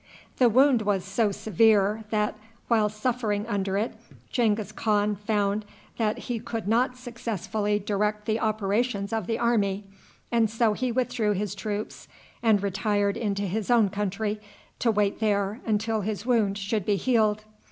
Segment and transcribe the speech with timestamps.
[0.37, 2.35] The wound was so severe that,
[2.67, 3.93] while suffering under it,
[4.31, 5.63] Genghis Khan found
[5.99, 9.83] that he could not successfully direct the operations of his army,
[10.31, 12.07] and so he withdrew his troops
[12.41, 14.41] and retired into his own country,
[14.79, 17.43] to wait there until his wound should be healed.